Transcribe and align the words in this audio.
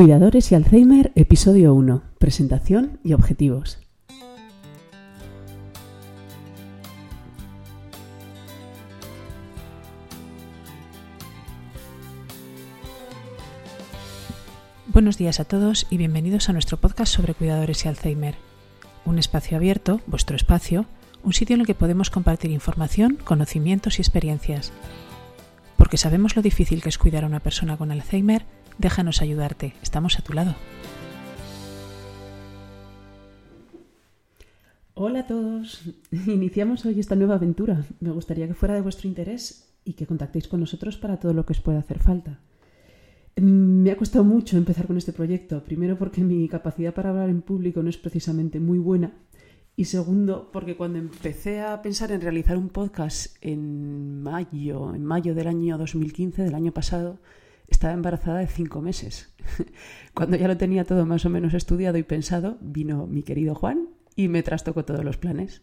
Cuidadores 0.00 0.50
y 0.50 0.54
Alzheimer, 0.54 1.12
episodio 1.14 1.74
1. 1.74 2.02
Presentación 2.18 2.98
y 3.04 3.12
objetivos. 3.12 3.78
Buenos 14.86 15.18
días 15.18 15.38
a 15.38 15.44
todos 15.44 15.86
y 15.90 15.98
bienvenidos 15.98 16.48
a 16.48 16.54
nuestro 16.54 16.78
podcast 16.78 17.12
sobre 17.12 17.34
cuidadores 17.34 17.84
y 17.84 17.88
Alzheimer. 17.88 18.36
Un 19.04 19.18
espacio 19.18 19.58
abierto, 19.58 20.00
vuestro 20.06 20.34
espacio, 20.34 20.86
un 21.22 21.34
sitio 21.34 21.52
en 21.52 21.60
el 21.60 21.66
que 21.66 21.74
podemos 21.74 22.08
compartir 22.08 22.52
información, 22.52 23.18
conocimientos 23.22 23.98
y 23.98 24.00
experiencias. 24.00 24.72
Porque 25.76 25.98
sabemos 25.98 26.36
lo 26.36 26.40
difícil 26.40 26.80
que 26.80 26.88
es 26.88 26.96
cuidar 26.96 27.24
a 27.24 27.26
una 27.26 27.40
persona 27.40 27.76
con 27.76 27.90
Alzheimer, 27.90 28.46
déjanos 28.78 29.22
ayudarte, 29.22 29.74
estamos 29.82 30.18
a 30.18 30.22
tu 30.22 30.32
lado. 30.32 30.54
Hola 34.94 35.20
a 35.20 35.26
todos, 35.26 35.82
iniciamos 36.26 36.84
hoy 36.84 37.00
esta 37.00 37.16
nueva 37.16 37.36
aventura. 37.36 37.84
Me 38.00 38.10
gustaría 38.10 38.46
que 38.46 38.54
fuera 38.54 38.74
de 38.74 38.82
vuestro 38.82 39.08
interés 39.08 39.74
y 39.84 39.94
que 39.94 40.06
contactéis 40.06 40.48
con 40.48 40.60
nosotros 40.60 40.98
para 40.98 41.18
todo 41.18 41.32
lo 41.32 41.46
que 41.46 41.52
os 41.52 41.60
pueda 41.60 41.78
hacer 41.78 41.98
falta. 41.98 42.40
Mm, 43.36 43.82
me 43.82 43.90
ha 43.90 43.96
costado 43.96 44.24
mucho 44.24 44.56
empezar 44.56 44.86
con 44.86 44.98
este 44.98 45.12
proyecto, 45.12 45.64
primero 45.64 45.96
porque 45.96 46.22
mi 46.22 46.48
capacidad 46.48 46.92
para 46.92 47.10
hablar 47.10 47.30
en 47.30 47.42
público 47.42 47.82
no 47.82 47.88
es 47.88 47.96
precisamente 47.96 48.60
muy 48.60 48.78
buena 48.78 49.14
y 49.80 49.86
segundo, 49.86 50.50
porque 50.52 50.76
cuando 50.76 50.98
empecé 50.98 51.62
a 51.62 51.80
pensar 51.80 52.12
en 52.12 52.20
realizar 52.20 52.58
un 52.58 52.68
podcast 52.68 53.36
en 53.40 54.22
mayo, 54.22 54.94
en 54.94 55.04
mayo 55.06 55.34
del 55.34 55.46
año 55.46 55.78
2015, 55.78 56.42
del 56.42 56.54
año 56.54 56.72
pasado, 56.72 57.18
estaba 57.70 57.94
embarazada 57.94 58.40
de 58.40 58.46
cinco 58.46 58.80
meses. 58.80 59.32
Cuando 60.14 60.36
ya 60.36 60.48
lo 60.48 60.56
tenía 60.56 60.84
todo 60.84 61.06
más 61.06 61.24
o 61.24 61.30
menos 61.30 61.54
estudiado 61.54 61.98
y 61.98 62.02
pensado, 62.02 62.58
vino 62.60 63.06
mi 63.06 63.22
querido 63.22 63.54
Juan 63.54 63.88
y 64.16 64.28
me 64.28 64.42
trastocó 64.42 64.84
todos 64.84 65.04
los 65.04 65.16
planes. 65.16 65.62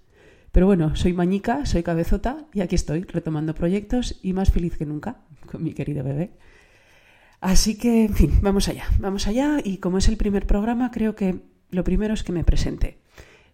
Pero 0.52 0.66
bueno, 0.66 0.96
soy 0.96 1.14
mañica, 1.14 1.66
soy 1.66 1.84
cabezota 1.84 2.48
y 2.54 2.62
aquí 2.62 2.76
estoy 2.76 3.04
retomando 3.04 3.54
proyectos 3.54 4.20
y 4.24 4.34
más 4.34 4.52
feliz 4.52 4.78
que 4.78 4.86
nunca 4.86 5.22
con 5.46 5.64
mi 5.64 5.74
querido 5.74 6.04
bebé. 6.04 6.32
Así 7.40 7.78
que, 7.78 8.06
en 8.06 8.16
fin, 8.16 8.32
vamos 8.42 8.68
allá, 8.68 8.86
vamos 9.00 9.28
allá 9.28 9.60
y 9.64 9.78
como 9.78 10.00
es 10.00 10.08
el 10.08 10.18
primer 10.18 10.48
programa, 10.48 10.90
creo 10.90 11.16
que 11.16 11.42
lo 11.70 11.84
primero 11.84 12.14
es 12.14 12.24
que 12.24 12.32
me 12.32 12.44
presente. 12.44 13.00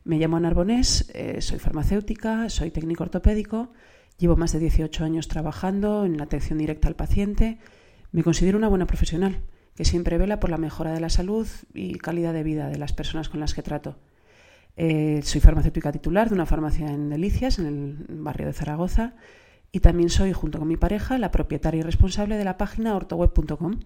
Me 0.06 0.18
llamo 0.18 0.38
Ana 0.38 0.50
Arbonés, 0.50 1.10
eh, 1.14 1.42
soy 1.42 1.60
farmacéutica, 1.60 2.50
soy 2.50 2.72
técnico 2.72 3.04
ortopédico, 3.04 3.74
llevo 4.18 4.36
más 4.36 4.54
de 4.54 4.60
18 4.60 5.04
años 5.04 5.28
trabajando 5.28 6.06
en 6.06 6.18
la 6.18 6.24
atención 6.24 6.60
directa 6.60 6.88
al 6.88 6.96
paciente. 6.96 7.60
Me 8.14 8.24
considero 8.24 8.60
una 8.60 8.68
buena 8.68 8.86
profesional 8.86 9.42
que 9.76 9.86
siempre 9.86 10.20
vela 10.20 10.40
por 10.40 10.52
la 10.52 10.60
mejora 10.60 10.94
de 10.94 11.00
la 11.00 11.10
salud 11.10 11.48
y 11.74 11.96
calidad 11.96 12.32
de 12.32 12.44
vida 12.44 12.70
de 12.70 12.78
las 12.78 12.94
personas 12.94 13.28
con 13.28 13.40
las 13.40 13.56
que 13.56 13.64
trato. 13.64 13.98
Eh, 14.78 15.22
soy 15.24 15.42
farmacéutica 15.42 15.92
titular 15.92 16.30
de 16.30 16.36
una 16.36 16.46
farmacia 16.46 16.92
en 16.92 17.10
Delicias, 17.10 17.58
en 17.58 17.66
el 17.66 18.22
barrio 18.22 18.46
de 18.46 18.54
Zaragoza, 18.54 19.16
y 19.72 19.80
también 19.80 20.12
soy, 20.12 20.32
junto 20.32 20.60
con 20.60 20.68
mi 20.68 20.78
pareja, 20.78 21.18
la 21.18 21.32
propietaria 21.32 21.80
y 21.80 21.82
responsable 21.82 22.38
de 22.38 22.44
la 22.44 22.56
página 22.56 22.96
ortoweb.com. 22.96 23.80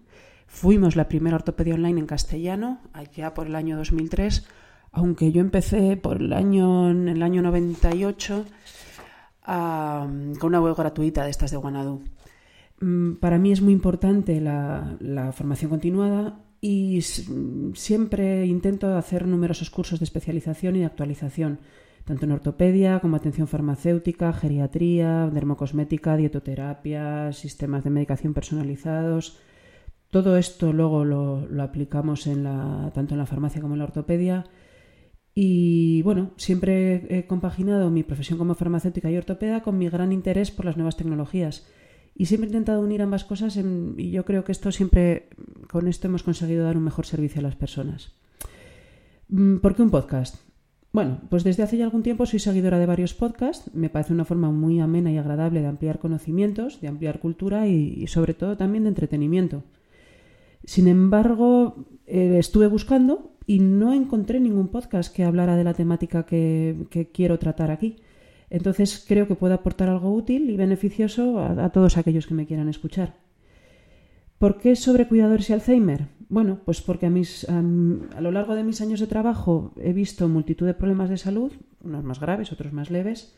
Fuimos 0.45 0.97
la 0.97 1.07
primera 1.07 1.37
ortopedia 1.37 1.75
online 1.75 2.01
en 2.01 2.05
castellano, 2.05 2.81
allá 2.91 3.33
por 3.33 3.47
el 3.47 3.55
año 3.55 3.77
2003, 3.77 4.45
aunque 4.91 5.31
yo 5.31 5.39
empecé 5.39 5.95
por 5.95 6.17
el 6.17 6.33
año, 6.33 6.91
en 6.91 7.07
el 7.07 7.23
año 7.23 7.41
98 7.41 8.45
con 9.45 10.43
una 10.43 10.59
web 10.59 10.75
gratuita 10.75 11.23
de 11.23 11.29
estas 11.29 11.51
de 11.51 11.57
Wanadu. 11.57 12.03
Mm, 12.79 13.15
para 13.15 13.37
mí 13.37 13.51
es 13.51 13.61
muy 13.61 13.73
importante 13.73 14.39
la, 14.41 15.31
formación 15.33 15.69
continuada 15.69 16.39
y 16.61 17.01
siempre 17.73 18.45
intento 18.45 18.95
hacer 18.95 19.27
numerosos 19.27 19.69
cursos 19.69 19.99
de 19.99 20.05
especialización 20.05 20.75
y 20.75 20.79
de 20.79 20.85
actualización, 20.85 21.59
tanto 22.05 22.25
en 22.25 22.31
ortopedia 22.31 22.99
como 22.99 23.15
atención 23.15 23.47
farmacéutica, 23.47 24.33
geriatría, 24.33 25.29
dermocosmética, 25.31 26.17
dietoterapia, 26.17 27.31
sistemas 27.33 27.83
de 27.83 27.89
medicación 27.89 28.33
personalizados. 28.33 29.39
Todo 30.09 30.37
esto 30.37 30.71
luego 30.73 31.03
lo, 31.03 31.47
lo 31.47 31.63
aplicamos 31.63 32.27
en 32.27 32.43
la, 32.43 32.91
tanto 32.93 33.13
en 33.13 33.19
la 33.19 33.25
farmacia 33.25 33.61
como 33.61 33.75
en 33.75 33.79
la 33.79 33.85
ortopedia 33.85 34.45
y 35.39 36.01
bueno, 36.01 36.31
siempre 36.37 37.05
he 37.15 37.27
compaginado 37.27 37.91
mi 37.91 38.01
profesión 38.01 38.39
como 38.39 38.55
farmacéutica 38.55 39.11
y 39.11 39.17
ortopeda 39.17 39.61
con 39.61 39.77
mi 39.77 39.87
gran 39.87 40.11
interés 40.11 40.49
por 40.49 40.65
las 40.65 40.77
nuevas 40.77 40.97
tecnologías. 40.97 41.67
Y 42.19 42.25
siempre 42.25 42.47
he 42.47 42.51
intentado 42.51 42.81
unir 42.81 43.03
ambas 43.03 43.23
cosas 43.23 43.57
y 43.57 44.09
yo 44.09 44.25
creo 44.25 44.43
que 44.43 44.51
esto 44.51 44.71
siempre, 44.71 45.29
con 45.69 45.87
esto 45.87 46.07
hemos 46.07 46.23
conseguido 46.23 46.65
dar 46.65 46.75
un 46.75 46.83
mejor 46.83 47.05
servicio 47.05 47.39
a 47.39 47.43
las 47.43 47.55
personas. 47.55 48.13
Mm, 49.29 49.57
¿Por 49.57 49.75
qué 49.75 49.83
un 49.83 49.91
podcast? 49.91 50.35
Bueno, 50.91 51.19
pues 51.29 51.43
desde 51.43 51.61
hace 51.61 51.77
ya 51.77 51.85
algún 51.85 52.01
tiempo 52.01 52.25
soy 52.25 52.39
seguidora 52.39 52.79
de 52.79 52.87
varios 52.87 53.13
podcasts. 53.13 53.69
Me 53.75 53.89
parece 53.89 54.13
una 54.13 54.25
forma 54.25 54.49
muy 54.49 54.79
amena 54.79 55.11
y 55.11 55.17
agradable 55.19 55.61
de 55.61 55.67
ampliar 55.67 55.99
conocimientos, 55.99 56.81
de 56.81 56.87
ampliar 56.87 57.19
cultura 57.19 57.67
y, 57.67 58.07
sobre 58.07 58.33
todo 58.33 58.57
también 58.57 58.85
de 58.85 58.89
entretenimiento. 58.89 59.63
Sin 60.63 60.87
embargo, 60.87 61.85
eh, 62.07 62.37
estuve 62.39 62.65
buscando 62.65 63.31
y 63.45 63.59
no 63.59 63.93
encontré 63.93 64.39
ningún 64.39 64.69
podcast 64.69 65.13
que 65.13 65.23
hablara 65.23 65.55
de 65.55 65.63
la 65.63 65.75
temática 65.75 66.25
que, 66.25 67.09
quiero 67.13 67.37
tratar 67.37 67.69
aquí. 67.69 67.97
Entonces 68.49 69.03
creo 69.07 69.27
que 69.27 69.35
puede 69.35 69.53
aportar 69.53 69.89
algo 69.89 70.13
útil 70.13 70.49
y 70.49 70.57
beneficioso 70.57 71.39
a, 71.39 71.69
todos 71.69 71.97
aquellos 71.97 72.27
que 72.27 72.33
me 72.33 72.45
quieran 72.45 72.69
escuchar. 72.69 73.15
¿Por 74.37 74.59
qué 74.59 74.75
sobre 74.75 75.07
cuidadores 75.07 75.49
y 75.49 75.53
Alzheimer? 75.53 76.07
Bueno, 76.29 76.59
pues 76.63 76.81
porque 76.81 77.07
a, 77.07 77.09
mis, 77.09 77.47
a, 77.49 77.61
lo 78.21 78.31
largo 78.31 78.55
de 78.55 78.63
mis 78.63 78.81
años 78.81 78.99
de 78.99 79.07
trabajo 79.07 79.73
he 79.77 79.93
visto 79.93 80.29
multitud 80.29 80.65
de 80.65 80.73
problemas 80.73 81.09
de 81.09 81.17
salud, 81.17 81.51
unos 81.83 82.03
más 82.03 82.19
graves, 82.19 82.51
otros 82.51 82.71
más 82.71 82.91
leves. 82.91 83.35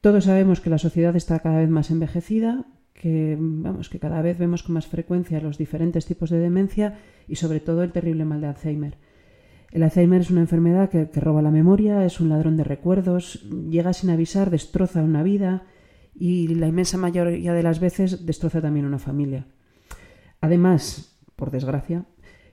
Todos 0.00 0.24
sabemos 0.24 0.60
que 0.60 0.70
la 0.70 0.78
sociedad 0.78 1.14
está 1.14 1.38
cada 1.40 1.58
vez 1.58 1.68
más 1.68 1.90
envejecida, 1.90 2.66
que 2.94 3.36
vamos, 3.38 3.88
que 3.88 3.98
cada 3.98 4.22
vez 4.22 4.38
vemos 4.38 4.62
con 4.62 4.74
más 4.74 4.86
frecuencia 4.86 5.40
los 5.40 5.58
diferentes 5.58 6.06
tipos 6.06 6.30
de 6.30 6.38
demencia 6.38 6.98
y 7.28 7.36
sobre 7.36 7.60
todo 7.60 7.82
el 7.82 7.92
terrible 7.92 8.24
mal 8.24 8.40
de 8.40 8.46
Alzheimer. 8.48 8.96
El 9.74 9.82
Alzheimer 9.82 10.20
es 10.20 10.30
una 10.30 10.40
enfermedad 10.40 10.88
que, 10.88 11.08
roba 11.20 11.42
la 11.42 11.50
memoria, 11.50 12.04
es 12.04 12.20
un 12.20 12.28
ladrón 12.28 12.56
de 12.56 12.62
recuerdos, 12.62 13.42
llega 13.68 13.92
sin 13.92 14.08
avisar, 14.10 14.48
destroza 14.50 15.02
una 15.02 15.24
vida 15.24 15.64
y 16.14 16.46
la 16.54 16.68
inmensa 16.68 16.96
mayoría 16.96 17.52
de 17.52 17.62
las 17.64 17.80
veces 17.80 18.24
destroza 18.24 18.62
también 18.62 18.86
una 18.86 19.00
familia. 19.00 19.48
Además, 20.40 21.18
por 21.34 21.50
desgracia, 21.50 22.06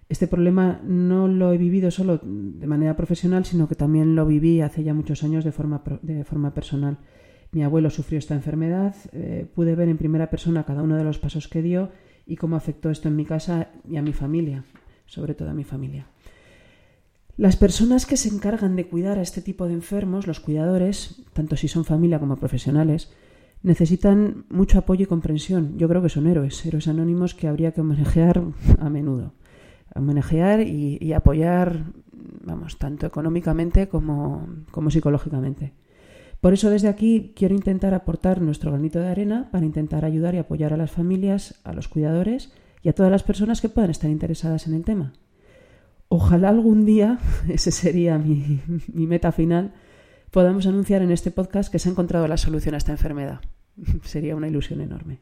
este 0.10 0.28
problema 0.28 0.82
no 0.84 1.28
lo 1.28 1.54
he 1.54 1.60
vivido 1.60 1.92
solo 1.92 2.20
de 2.24 2.66
manera 2.66 2.96
profesional, 2.96 3.46
sino 3.46 3.68
que 3.68 3.76
también 3.76 4.16
lo 4.16 4.26
viví 4.26 4.62
hace 4.62 4.84
ya 4.84 4.96
muchos 4.96 5.24
años 5.24 5.44
de 5.44 5.52
forma, 5.52 6.54
personal. 6.56 6.98
Mi 7.52 7.62
abuelo 7.62 7.92
sufrió 7.92 8.18
esta 8.18 8.34
enfermedad, 8.34 8.96
eh, 9.12 9.46
pude 9.54 9.76
ver 9.76 9.90
en 9.90 10.00
primera 10.00 10.32
persona 10.32 10.64
cada 10.64 10.82
uno 10.82 10.98
de 10.98 11.04
los 11.04 11.20
pasos 11.20 11.48
que 11.48 11.62
dio 11.62 11.92
y 12.26 12.38
cómo 12.38 12.56
afectó 12.56 12.90
esto 12.90 13.10
en 13.10 13.16
mi 13.16 13.26
casa 13.26 13.68
y 13.88 13.98
a 13.98 14.02
mi 14.02 14.12
familia, 14.12 14.64
sobre 15.06 15.36
todo 15.36 15.52
a 15.52 15.54
mi 15.54 15.66
familia. 15.66 16.08
Las 17.42 17.56
personas 17.56 18.06
que 18.06 18.18
se 18.18 18.30
encargan 18.30 18.76
de 18.76 18.86
cuidar 18.86 19.18
a 19.18 19.24
este 19.24 19.42
tipo 19.42 19.66
de 19.66 19.74
enfermos, 19.74 20.28
los 20.28 20.40
cuidadores, 20.40 21.24
tanto 21.34 21.58
si 21.58 21.68
son 21.68 21.86
familia 21.86 22.20
como 22.20 22.38
profesionales, 22.38 23.12
necesitan 23.64 24.46
mucho 24.50 24.78
apoyo 24.78 25.06
y 25.06 25.08
comprensión. 25.08 25.76
Yo 25.80 25.90
creo 25.90 26.04
que 26.04 26.10
son 26.10 26.28
héroes, 26.28 26.64
héroes 26.64 26.88
anónimos 26.88 27.34
que 27.34 27.48
habría 27.48 27.72
que 27.72 27.82
manejar 27.82 28.44
a 28.78 28.90
menudo. 28.92 29.34
manejar 29.96 30.62
y, 30.62 31.14
apoyar, 31.14 31.86
vamos, 32.46 32.78
tanto 32.78 33.08
económicamente 33.08 33.90
como, 33.90 34.48
como 34.70 34.92
psicológicamente. 34.92 35.74
Por 36.42 36.54
eso 36.54 36.70
desde 36.70 36.90
aquí 36.90 37.34
quiero 37.36 37.56
intentar 37.56 37.96
aportar 37.96 38.40
nuestro 38.40 38.70
granito 38.70 39.00
de 39.00 39.08
arena 39.08 39.50
para 39.52 39.66
intentar 39.66 40.06
ayudar 40.06 40.36
y 40.36 40.38
apoyar 40.38 40.74
a 40.74 40.78
las 40.78 40.92
familias, 40.92 41.60
a 41.64 41.74
los 41.74 41.88
cuidadores 41.88 42.54
y 42.84 42.90
a 42.90 42.94
todas 42.94 43.12
las 43.12 43.24
personas 43.24 43.62
que 43.62 43.70
puedan 43.70 43.90
estar 43.90 44.12
interesadas 44.12 44.68
en 44.68 44.76
el 44.76 44.84
tema. 44.84 45.14
Ojalá 46.14 46.50
algún 46.50 46.84
día, 46.86 47.20
ese 47.48 47.72
sería 47.72 48.18
mi, 48.18 48.60
meta 48.94 49.32
final, 49.32 49.74
podamos 50.30 50.68
anunciar 50.68 51.02
en 51.02 51.10
este 51.10 51.32
podcast 51.32 51.72
que 51.72 51.80
se 51.80 51.88
ha 51.88 51.94
encontrado 51.94 52.28
la 52.28 52.36
solución 52.36 52.76
a 52.76 52.80
esta 52.80 52.92
enfermedad. 52.92 53.40
Sería 54.04 54.36
una 54.36 54.50
ilusión 54.50 54.82
enorme. 54.82 55.20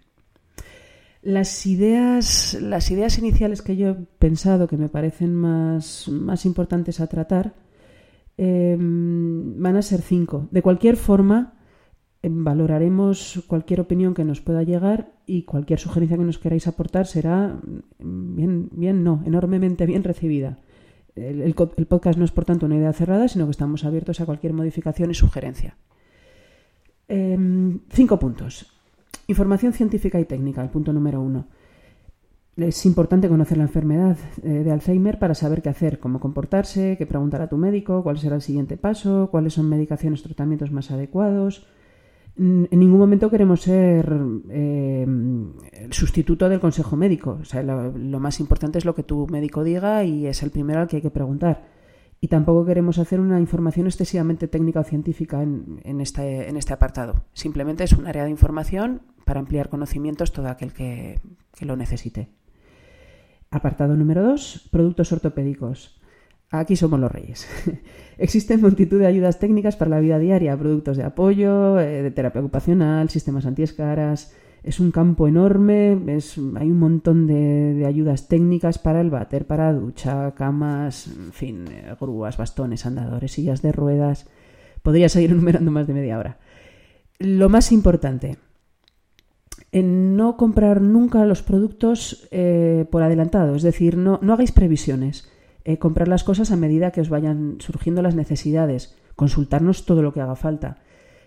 Las 1.22 1.68
ideas, 1.68 2.58
las 2.60 2.90
ideas 2.90 3.20
iniciales 3.20 3.62
que 3.62 3.78
yo 3.78 3.90
he 3.90 3.94
pensado 4.18 4.68
que 4.68 4.78
me 4.78 4.90
parecen 4.90 5.36
más, 5.36 6.10
más 6.10 6.48
importantes 6.48 7.00
a 7.00 7.06
tratar 7.06 7.54
em, 8.38 9.62
van 9.62 9.76
a 9.76 9.84
ser 9.84 10.02
cinco. 10.02 10.48
De 10.50 10.64
cualquier 10.64 10.96
forma, 10.96 11.54
em, 12.24 12.44
valoraremos 12.44 13.44
cualquier 13.46 13.82
opinión 13.82 14.16
que 14.16 14.26
nos 14.26 14.42
pueda 14.42 14.64
llegar 14.64 15.12
y 15.28 15.44
cualquier 15.44 15.78
sugerencia 15.78 16.18
que 16.18 16.24
nos 16.24 16.40
queráis 16.40 16.66
aportar 16.66 17.06
será 17.06 17.60
mm, 18.00 18.36
bien, 18.36 18.70
bien 18.72 19.04
no, 19.04 19.22
enormemente 19.28 19.86
bien 19.86 20.04
recibida. 20.04 20.58
El, 21.20 21.54
podcast 21.54 22.18
no 22.18 22.26
es, 22.26 22.32
por 22.32 22.46
tanto, 22.46 22.66
una 22.66 22.78
idea 22.78 22.94
cerrada, 22.94 23.28
sino 23.28 23.46
que 23.46 23.52
estamos 23.52 23.84
abiertos 23.84 24.22
a 24.22 24.26
cualquier 24.26 24.54
modificación 24.54 25.12
y 25.12 25.14
sugerencia. 25.14 25.76
Em, 27.08 27.80
cinco 27.90 28.20
puntos. 28.20 28.72
Información 29.28 29.74
científica 29.74 30.20
y 30.20 30.26
técnica, 30.26 30.62
el 30.62 30.70
punto 30.70 30.94
número 30.94 31.22
uno. 31.22 31.48
es 32.58 32.86
importante 32.86 33.30
conocer 33.30 33.58
la 33.58 33.64
enfermedad 33.64 34.18
eh, 34.44 34.50
de 34.50 34.72
Alzheimer 34.72 35.18
para 35.18 35.34
saber 35.34 35.62
qué 35.62 35.70
hacer, 35.70 36.00
cómo 36.00 36.20
comportarse, 36.20 36.96
qué 36.98 37.06
preguntar 37.06 37.42
a 37.42 37.48
tu 37.48 37.58
médico, 37.58 38.04
cuál 38.04 38.18
será 38.18 38.36
el 38.36 38.42
siguiente 38.42 38.76
paso, 38.76 39.30
cuáles 39.32 39.54
son 39.54 39.70
medicaciones, 39.70 40.24
tratamientos 40.24 40.72
más 40.72 40.92
adecuados. 40.92 41.68
En 42.40 42.80
ningún 42.80 43.00
momento 43.00 43.30
queremos 43.30 43.60
ser 43.64 44.18
eh, 44.50 45.06
el 45.74 45.92
sustituto 45.92 46.48
del 46.48 46.62
consejo 46.62 46.96
médico. 46.96 47.38
O 47.42 47.44
sea, 47.44 47.62
lo, 47.64 48.20
más 48.22 48.40
importante 48.40 48.78
es 48.78 48.86
lo 48.86 48.96
que 48.96 49.04
tu 49.04 49.28
médico 49.28 49.62
diga 49.62 50.06
y 50.06 50.26
es 50.26 50.42
el 50.42 50.50
primero 50.50 50.80
al 50.80 50.88
que 50.88 50.98
hay 50.98 51.02
que 51.02 51.10
preguntar. 51.10 51.68
Y 52.22 52.30
tampoco 52.30 52.66
queremos 52.66 52.98
hacer 52.98 53.20
una 53.20 53.42
información 53.42 53.88
excesivamente 53.88 54.48
técnica 54.48 54.80
o 54.80 54.84
científica 54.86 55.42
en, 55.44 56.00
este, 56.00 56.50
este 56.58 56.74
apartado. 56.74 57.26
Simplemente 57.34 57.84
es 57.84 57.92
un 57.92 58.08
área 58.08 58.24
de 58.24 58.30
información 58.30 59.02
para 59.26 59.42
ampliar 59.42 59.68
conocimientos 59.68 60.32
todo 60.32 60.48
aquel 60.48 60.72
que 60.72 61.20
lo 61.60 61.76
necesite. 61.76 62.30
Apartado 63.52 63.98
número 63.98 64.24
2. 64.24 64.70
Productos 64.72 65.12
ortopédicos. 65.12 65.99
Aquí 66.52 66.76
somos 66.76 67.00
los 67.00 67.12
reyes. 67.12 67.48
Existen 68.18 68.62
multitud 68.62 69.00
de 69.00 69.06
ayudas 69.06 69.40
técnicas 69.40 69.76
para 69.76 69.92
la 69.92 70.00
vida 70.00 70.18
diaria, 70.18 70.58
productos 70.58 70.98
de 70.98 71.04
apoyo, 71.04 71.80
eh, 71.80 72.02
de 72.02 72.12
terapia 72.12 72.42
ocupacional, 72.42 73.10
sistemas 73.10 73.46
antiescaras. 73.46 74.34
Es 74.64 74.80
un 74.80 74.92
campo 74.92 75.28
enorme, 75.28 75.98
hay 76.58 76.72
un 76.72 76.80
montón 76.80 77.28
de, 77.28 77.86
ayudas 77.88 78.28
técnicas 78.28 78.78
para 78.78 79.00
el 79.00 79.10
váter, 79.10 79.46
para 79.48 79.72
ducha, 79.72 80.34
camas, 80.36 81.08
en 81.08 81.32
fin, 81.32 81.66
eh, 81.70 81.96
grúas, 82.00 82.36
bastones, 82.36 82.86
andadores, 82.86 83.32
sillas 83.32 83.62
de 83.62 83.72
ruedas. 83.72 84.28
Podría 84.82 85.08
seguir 85.08 85.32
enumerando 85.32 85.72
más 85.72 85.88
de 85.88 85.94
media 85.94 86.18
hora. 86.18 86.40
Lo 87.20 87.48
más 87.48 87.72
importante, 87.72 88.38
en 89.72 90.18
no 90.18 90.36
comprar 90.36 90.82
nunca 90.82 91.24
los 91.26 91.44
productos 91.44 92.28
eh, 92.32 92.86
por 92.92 93.04
adelantado, 93.04 93.56
es 93.56 93.64
decir, 93.64 93.98
no 93.98 94.20
hagáis 94.34 94.52
previsiones. 94.52 95.30
Eh, 95.70 95.78
comprar 95.78 96.08
las 96.08 96.24
cosas 96.24 96.50
a 96.50 96.56
medida 96.56 96.90
que 96.90 97.00
os 97.00 97.10
vayan 97.10 97.58
surgiendo 97.60 98.02
las 98.02 98.16
necesidades, 98.16 98.98
consultarnos 99.16 99.86
todo 99.86 100.02
lo 100.02 100.14
que 100.14 100.20
haga 100.20 100.36
falta. 100.36 100.80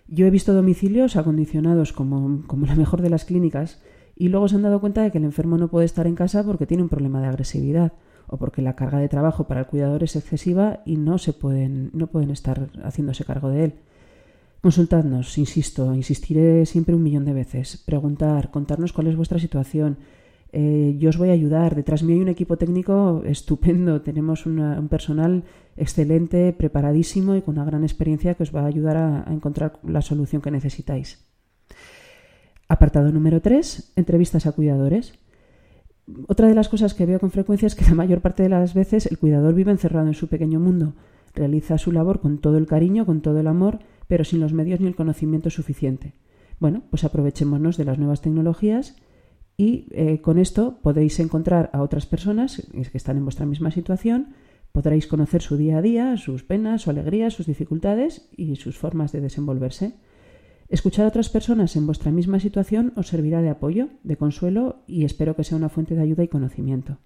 Yo 0.09 0.27
he 0.27 0.31
visto 0.31 0.53
domicilios 0.53 1.15
acondicionados 1.15 1.93
como, 1.93 2.45
como 2.49 2.67
la 2.67 2.75
mejor 2.75 3.03
de 3.03 3.11
las 3.11 3.25
clínicas 3.25 3.81
y 4.17 4.31
luego 4.31 4.49
se 4.49 4.57
han 4.57 4.63
dado 4.63 4.81
cuenta 4.81 5.01
de 5.05 5.13
que 5.13 5.19
el 5.19 5.25
enfermo 5.25 5.59
no 5.59 5.69
puede 5.69 5.87
estar 5.87 6.09
en 6.09 6.17
casa 6.17 6.43
porque 6.43 6.67
tiene 6.67 6.83
un 6.83 6.89
problema 6.89 7.21
de 7.21 7.29
agresividad 7.29 7.93
o 8.27 8.37
porque 8.37 8.63
la 8.63 8.75
carga 8.75 8.99
de 8.99 9.09
trabajo 9.09 9.47
para 9.47 9.61
el 9.61 9.67
cuidador 9.67 10.03
es 10.03 10.17
excesiva 10.17 10.81
y 10.85 10.97
no 10.97 11.19
se 11.19 11.35
pueden, 11.35 11.91
no 11.93 12.09
pueden 12.09 12.33
estar 12.33 12.69
haciéndose 12.83 13.25
cargo 13.25 13.49
de 13.49 13.67
él. 13.67 13.75
Consultadnos, 14.61 15.39
insisto, 15.39 15.95
insistiré 15.95 16.67
siempre 16.67 16.97
un 16.97 17.05
millón 17.05 17.25
de 17.25 17.33
veces. 17.33 17.77
Preguntar, 17.77 18.51
contarnos 18.51 18.93
cuál 18.93 19.07
es 19.07 19.15
vuestra 19.15 19.39
situación. 19.39 19.99
Eh, 20.53 20.97
yo 20.99 21.09
os 21.09 21.19
voy 21.19 21.31
a 21.31 21.33
ayudar. 21.33 21.75
Detrás 21.75 22.03
mío 22.03 22.17
hay 22.17 22.23
un 22.23 22.29
equipo 22.29 22.57
técnico 22.57 23.23
estupendo. 23.27 24.03
Tenemos 24.03 24.47
un 24.47 24.89
personal 24.89 25.45
excelente, 25.77 26.53
preparadísimo 26.53 27.35
y 27.37 27.43
con 27.43 27.57
una 27.57 27.65
gran 27.65 27.83
experiencia 27.83 28.35
que 28.35 28.43
os 28.43 28.55
va 28.55 28.63
a 28.63 28.67
ayudar 28.67 28.97
a, 28.97 29.29
a 29.29 29.33
encontrar 29.33 29.81
la 29.83 30.03
solución 30.03 30.43
que 30.43 30.51
necesitáis. 30.51 31.25
Apartado 32.69 33.11
número 33.13 33.41
3. 33.41 33.95
Entrevistas 33.97 34.47
a 34.47 34.53
cuidadores. 34.53 35.15
Otra 36.29 36.49
de 36.49 36.55
las 36.55 36.69
cosas 36.69 36.95
que 36.95 37.07
veo 37.07 37.21
con 37.21 37.31
frecuencia 37.31 37.67
es 37.67 37.75
que 37.75 37.85
la 37.85 37.95
mayor 37.95 38.21
parte 38.21 38.43
de 38.43 38.49
las 38.49 38.75
veces 38.75 39.07
el 39.07 39.19
cuidador 39.19 39.55
vive 39.55 39.71
encerrado 39.71 40.09
en 40.09 40.15
su 40.15 40.29
pequeño 40.29 40.61
mundo. 40.61 40.95
Realiza 41.35 41.79
su 41.79 41.93
labor 41.93 42.21
con 42.21 42.39
todo 42.39 42.59
el 42.59 42.67
cariño, 42.67 43.07
con 43.07 43.23
todo 43.23 43.41
el 43.41 43.47
amor 43.47 43.79
pero 44.13 44.25
sin 44.25 44.41
los 44.41 44.53
medios 44.53 44.79
ni 44.79 44.89
el 44.89 44.95
conocimiento 44.95 45.49
suficiente. 45.49 46.13
Bueno, 46.61 46.83
pues 46.91 47.03
aprovechémonos 47.03 47.79
de 47.79 47.87
las 47.87 47.99
nuevas 47.99 48.21
tecnologías 48.21 48.95
y 49.63 49.87
eh, 49.93 50.21
con 50.21 50.39
esto 50.39 50.81
podéis 50.83 51.21
encontrar 51.21 51.71
a 51.73 51.83
otras 51.83 52.05
personas 52.05 52.67
que 52.73 52.99
están 52.99 53.17
en 53.17 53.23
vuestra 53.23 53.47
misma 53.47 53.71
situación, 53.71 54.35
podréis 54.73 55.07
conocer 55.07 55.41
su 55.41 55.57
día 55.57 55.79
a 55.79 55.83
día, 55.83 56.17
sus 56.17 56.43
penas, 56.43 56.83
su 56.83 56.91
alegrías, 56.91 57.35
sus 57.35 57.47
dificultades 57.47 58.29
y 58.37 58.57
sus 58.57 58.77
formas 58.77 59.13
de 59.13 59.21
desenvolverse. 59.21 59.93
Escuchar 60.69 61.05
a 61.05 61.09
otras 61.11 61.29
personas 61.29 61.77
en 61.77 61.87
vuestra 61.87 62.11
misma 62.11 62.41
situación 62.41 62.93
os 62.97 63.07
servirá 63.07 63.41
de 63.41 63.51
apoyo, 63.51 63.91
de 64.03 64.17
consuelo 64.17 64.83
y 64.89 65.05
espero 65.05 65.37
que 65.37 65.45
sea 65.45 65.59
una 65.59 65.69
fuente 65.69 65.95
de 65.95 66.03
ayuda 66.03 66.25
y 66.25 66.29
conocimiento. 66.29 66.99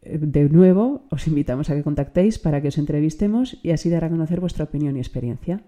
Eh, 0.00 0.16
de 0.16 0.48
nuevo, 0.48 1.04
os 1.10 1.26
invitamos 1.26 1.68
a 1.68 1.74
que 1.74 1.82
contactéis 1.82 2.38
para 2.38 2.62
que 2.62 2.68
os 2.68 2.78
entrevistemos 2.78 3.58
y 3.62 3.72
así 3.72 3.90
dar 3.90 4.06
a 4.06 4.08
conocer 4.08 4.40
vuestra 4.40 4.64
opinión 4.64 4.96
y 4.96 5.00
experiencia. 5.00 5.60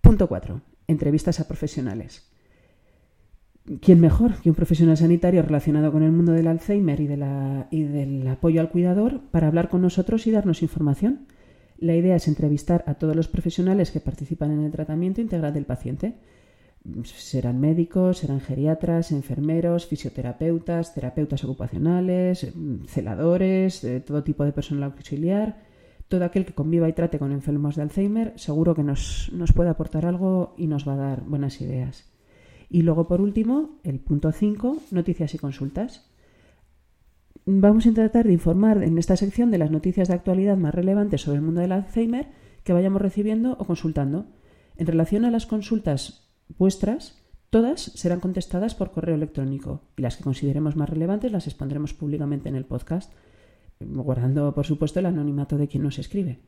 Punto 0.00 0.28
4. 0.28 0.60
Entrevistas 0.86 1.40
a 1.40 1.48
profesionales. 1.48 2.30
¿Quién 3.82 4.00
mejor 4.00 4.40
que 4.40 4.48
un 4.48 4.54
profesional 4.54 4.96
sanitario 4.96 5.42
relacionado 5.42 5.92
con 5.92 6.02
el 6.02 6.10
mundo 6.10 6.32
del 6.32 6.46
Alzheimer 6.46 7.00
y, 7.00 7.06
del 7.82 8.26
apoyo 8.28 8.62
al 8.62 8.70
cuidador 8.70 9.20
para 9.30 9.48
hablar 9.48 9.68
con 9.68 9.82
nosotros 9.82 10.26
y 10.26 10.30
darnos 10.30 10.62
información? 10.62 11.26
La 11.78 11.94
idea 11.94 12.16
es 12.16 12.28
entrevistar 12.28 12.82
a 12.86 12.94
todos 12.94 13.14
los 13.14 13.28
profesionales 13.28 13.90
que 13.90 14.00
participan 14.00 14.52
en 14.52 14.64
el 14.64 14.72
tratamiento 14.72 15.20
integral 15.20 15.52
del 15.52 15.66
paciente. 15.66 16.14
Serán 17.04 17.60
médicos, 17.60 18.18
serán 18.18 18.40
geriatras, 18.40 19.12
enfermeros, 19.12 19.86
fisioterapeutas, 19.86 20.94
terapeutas 20.94 21.44
ocupacionales, 21.44 22.50
celadores, 22.86 23.86
todo 24.06 24.24
tipo 24.24 24.44
de 24.44 24.52
personal 24.52 24.84
auxiliar, 24.84 25.58
todo 26.08 26.24
aquel 26.24 26.46
que 26.46 26.54
conviva 26.54 26.88
y 26.88 26.94
trate 26.94 27.18
con 27.18 27.32
enfermos 27.32 27.76
de 27.76 27.82
Alzheimer 27.82 28.32
seguro 28.36 28.74
que 28.74 28.82
nos, 28.82 29.30
puede 29.54 29.68
aportar 29.68 30.06
algo 30.06 30.54
y 30.56 30.66
nos 30.68 30.88
va 30.88 30.94
a 30.94 30.96
dar 30.96 31.20
buenas 31.24 31.60
ideas. 31.60 32.17
Y 32.70 32.82
luego, 32.82 33.06
por 33.08 33.20
último, 33.20 33.78
el 33.82 34.00
punto 34.00 34.30
5, 34.32 34.78
noticias 34.90 35.34
y 35.34 35.38
consultas. 35.38 36.10
Vamos 37.46 37.86
a 37.86 37.92
tratar 37.92 38.26
de 38.26 38.34
informar 38.34 38.82
en 38.82 38.98
esta 38.98 39.16
sección 39.16 39.50
de 39.50 39.58
las 39.58 39.70
noticias 39.70 40.08
de 40.08 40.14
actualidad 40.14 40.56
más 40.56 40.74
relevantes 40.74 41.22
sobre 41.22 41.38
el 41.38 41.44
mundo 41.44 41.62
del 41.62 41.72
Alzheimer 41.72 42.28
que 42.62 42.74
vayamos 42.74 43.00
recibiendo 43.00 43.56
o 43.58 43.64
consultando. 43.64 44.26
En 44.76 44.86
relación 44.86 45.24
a 45.24 45.30
las 45.30 45.46
consultas 45.46 46.28
vuestras, 46.58 47.18
todas 47.48 47.80
serán 47.80 48.20
contestadas 48.20 48.74
por 48.74 48.90
correo 48.90 49.14
electrónico 49.14 49.82
y 49.96 50.02
las 50.02 50.16
que 50.16 50.24
consideremos 50.24 50.76
más 50.76 50.90
relevantes 50.90 51.32
las 51.32 51.46
expondremos 51.46 51.94
públicamente 51.94 52.50
en 52.50 52.56
el 52.56 52.66
podcast 52.66 53.12
guardando 53.80 54.54
por 54.54 54.66
supuesto 54.66 55.00
el 55.00 55.06
anonimato 55.06 55.56
de 55.56 55.68
quien 55.68 55.82
nos 55.82 55.98
escribe. 55.98 56.38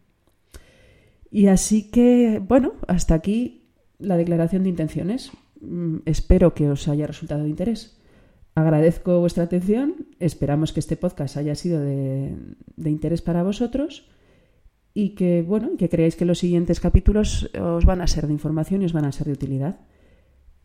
Y 1.30 1.46
así 1.46 1.90
que, 1.90 2.42
bueno, 2.46 2.72
hasta 2.88 3.14
aquí 3.14 3.68
la 3.98 4.16
declaración 4.16 4.64
de 4.64 4.70
intenciones. 4.70 5.30
Mm, 5.60 5.98
espero 6.06 6.54
que 6.54 6.70
os 6.70 6.88
haya 6.88 7.06
resultado 7.06 7.42
de 7.42 7.50
interés. 7.50 8.00
Agradezco 8.54 9.20
vuestra 9.20 9.44
atención, 9.44 10.06
esperamos 10.18 10.72
que 10.72 10.80
este 10.80 10.96
podcast 10.96 11.36
haya 11.36 11.54
sido 11.54 11.80
de, 11.80 12.34
interés 12.84 13.22
para 13.22 13.44
vosotros 13.44 14.08
y 14.92 15.10
que, 15.10 15.42
bueno, 15.42 15.76
que 15.78 15.88
creáis 15.88 16.16
que 16.16 16.24
los 16.24 16.40
siguientes 16.40 16.80
capítulos 16.80 17.48
os 17.58 17.84
van 17.84 18.00
a 18.00 18.08
ser 18.08 18.26
de 18.26 18.32
información 18.32 18.82
y 18.82 18.86
os 18.86 18.92
van 18.92 19.04
a 19.04 19.12
ser 19.12 19.28
de 19.28 19.34
utilidad. 19.34 19.80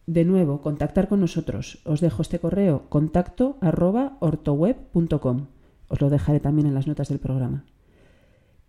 De 0.07 0.25
nuevo, 0.25 0.61
contactar 0.61 1.07
con 1.07 1.19
nosotros. 1.19 1.81
Os 1.85 2.01
dejo 2.01 2.21
este 2.21 2.39
correo 2.39 2.89
contacto 2.89 3.57
arroba 3.61 4.17
ortoweb.com. 4.19 5.47
Os 5.87 6.01
lo 6.01 6.09
dejaré 6.09 6.39
también 6.39 6.67
en 6.67 6.73
las 6.73 6.87
notas 6.87 7.09
del 7.09 7.19
programa. 7.19 7.65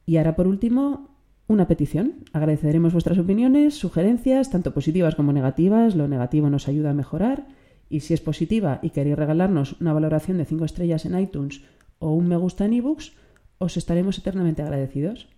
Y 0.05 0.19
ahora, 0.19 0.37
por 0.37 0.47
último, 0.47 1.16
una 1.49 1.69
petición. 1.69 2.25
Agradeceremos 2.33 2.93
vuestras 2.93 3.19
opiniones, 3.19 3.75
sugerencias, 3.75 4.51
tanto 4.51 4.75
positivas 4.75 5.15
como 5.15 5.33
negativas. 5.33 5.95
Lo 5.95 6.09
negativo 6.09 6.51
nos 6.51 6.69
ayuda 6.69 6.91
a 6.91 6.95
mejorar. 6.95 7.47
Y 7.89 8.01
si 8.01 8.15
es 8.15 8.21
positiva 8.21 8.81
y 8.83 8.91
queréis 8.91 9.17
regalarnos 9.17 9.81
una 9.81 9.93
valoración 9.93 10.39
de 10.39 10.45
5 10.45 10.65
estrellas 10.65 11.05
en 11.05 11.19
iTunes 11.19 11.63
o 11.99 12.13
un 12.13 12.29
me 12.29 12.37
gusta 12.37 12.65
en 12.65 12.73
ebooks, 12.73 13.13
os 13.59 13.77
estaremos 13.77 14.19
eternamente 14.19 14.63
agradecidos. 14.63 15.29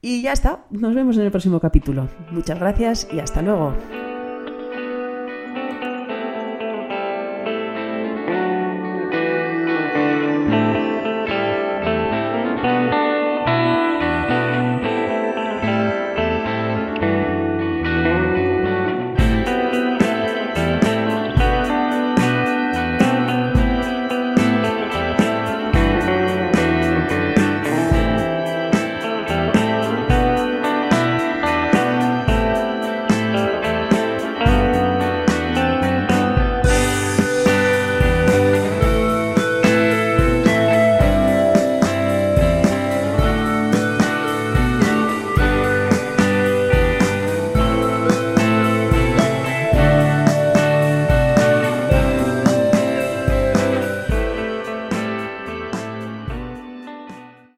Y 0.00 0.22
ya 0.22 0.32
está. 0.32 0.66
Nos 0.70 0.94
vemos 0.94 1.16
en 1.16 1.24
el 1.24 1.30
próximo 1.30 1.58
capítulo. 1.58 2.08
Muchas 2.30 2.58
gracias 2.60 3.08
y 3.12 3.18
hasta 3.18 3.42
luego. 3.42 3.74